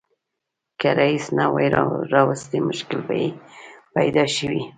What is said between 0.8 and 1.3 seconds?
رییس